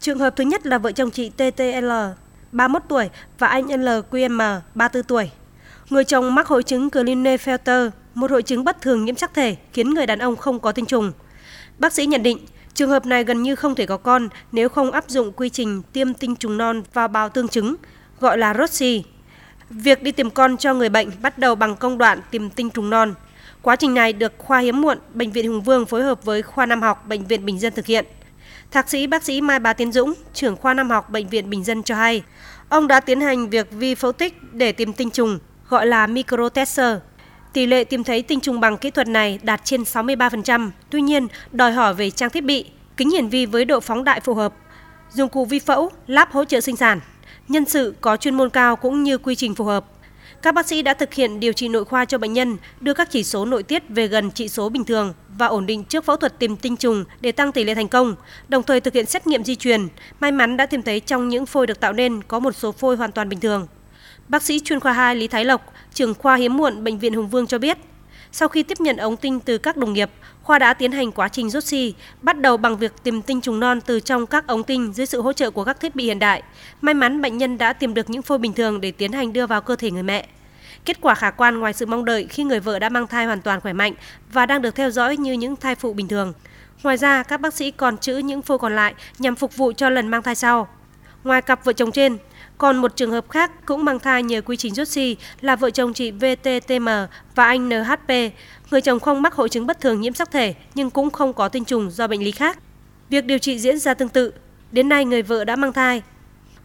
[0.00, 1.90] Trường hợp thứ nhất là vợ chồng chị TTL,
[2.52, 5.30] 31 tuổi và anh LQM, 34 tuổi.
[5.90, 9.90] Người chồng mắc hội chứng Klinefelter, một hội chứng bất thường nhiễm sắc thể khiến
[9.90, 11.12] người đàn ông không có tinh trùng.
[11.78, 12.38] Bác sĩ nhận định,
[12.74, 15.82] trường hợp này gần như không thể có con nếu không áp dụng quy trình
[15.92, 17.76] tiêm tinh trùng non vào bào tương trứng,
[18.20, 19.04] gọi là ROSI.
[19.70, 22.90] Việc đi tìm con cho người bệnh bắt đầu bằng công đoạn tìm tinh trùng
[22.90, 23.14] non.
[23.62, 26.66] Quá trình này được khoa hiếm muộn Bệnh viện Hùng Vương phối hợp với khoa
[26.66, 28.04] Nam học Bệnh viện Bình dân thực hiện.
[28.70, 31.64] Thạc sĩ bác sĩ Mai Bá Tiến Dũng, trưởng khoa Nam học Bệnh viện Bình
[31.64, 32.22] dân cho hay,
[32.68, 35.38] ông đã tiến hành việc vi phẫu tích để tìm tinh trùng,
[35.68, 36.98] gọi là microtester.
[37.52, 41.26] Tỷ lệ tìm thấy tinh trùng bằng kỹ thuật này đạt trên 63%, tuy nhiên
[41.52, 42.64] đòi hỏi về trang thiết bị,
[42.96, 44.54] kính hiển vi với độ phóng đại phù hợp,
[45.12, 47.00] dụng cụ vi phẫu, lab hỗ trợ sinh sản,
[47.48, 49.84] nhân sự có chuyên môn cao cũng như quy trình phù hợp.
[50.42, 53.10] Các bác sĩ đã thực hiện điều trị nội khoa cho bệnh nhân, đưa các
[53.10, 56.16] chỉ số nội tiết về gần chỉ số bình thường và ổn định trước phẫu
[56.16, 58.16] thuật tìm tinh trùng để tăng tỷ lệ thành công,
[58.48, 59.88] đồng thời thực hiện xét nghiệm di truyền.
[60.20, 62.96] May mắn đã tìm thấy trong những phôi được tạo nên có một số phôi
[62.96, 63.66] hoàn toàn bình thường.
[64.28, 67.28] Bác sĩ chuyên khoa 2 Lý Thái Lộc, trưởng khoa hiếm muộn Bệnh viện Hùng
[67.28, 67.78] Vương cho biết,
[68.32, 70.10] sau khi tiếp nhận ống tinh từ các đồng nghiệp,
[70.42, 73.60] khoa đã tiến hành quá trình rút xi, bắt đầu bằng việc tìm tinh trùng
[73.60, 76.18] non từ trong các ống tinh dưới sự hỗ trợ của các thiết bị hiện
[76.18, 76.42] đại.
[76.80, 79.46] May mắn bệnh nhân đã tìm được những phôi bình thường để tiến hành đưa
[79.46, 80.28] vào cơ thể người mẹ.
[80.84, 83.42] Kết quả khả quan ngoài sự mong đợi khi người vợ đã mang thai hoàn
[83.42, 83.94] toàn khỏe mạnh
[84.32, 86.32] và đang được theo dõi như những thai phụ bình thường.
[86.82, 89.90] Ngoài ra, các bác sĩ còn trữ những phôi còn lại nhằm phục vụ cho
[89.90, 90.68] lần mang thai sau.
[91.24, 92.18] Ngoài cặp vợ chồng trên,
[92.58, 95.70] còn một trường hợp khác cũng mang thai nhờ quy trình rút xi là vợ
[95.70, 96.88] chồng chị VTTM
[97.34, 98.12] và anh NHP.
[98.70, 101.48] Người chồng không mắc hội chứng bất thường nhiễm sắc thể nhưng cũng không có
[101.48, 102.58] tinh trùng do bệnh lý khác.
[103.10, 104.32] Việc điều trị diễn ra tương tự.
[104.72, 106.02] Đến nay người vợ đã mang thai.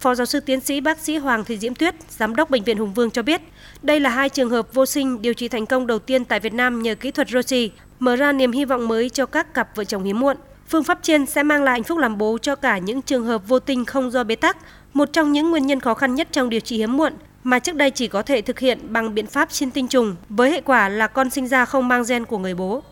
[0.00, 2.78] Phó giáo sư tiến sĩ bác sĩ Hoàng Thị Diễm Tuyết, giám đốc bệnh viện
[2.78, 3.40] Hùng Vương cho biết,
[3.82, 6.54] đây là hai trường hợp vô sinh điều trị thành công đầu tiên tại Việt
[6.54, 9.84] Nam nhờ kỹ thuật ROSI, mở ra niềm hy vọng mới cho các cặp vợ
[9.84, 10.36] chồng hiếm muộn.
[10.70, 13.48] Phương pháp trên sẽ mang lại hạnh phúc làm bố cho cả những trường hợp
[13.48, 14.56] vô tinh không do bế tắc,
[14.92, 17.12] một trong những nguyên nhân khó khăn nhất trong điều trị hiếm muộn
[17.44, 20.50] mà trước đây chỉ có thể thực hiện bằng biện pháp xin tinh trùng với
[20.50, 22.82] hệ quả là con sinh ra không mang gen của người bố.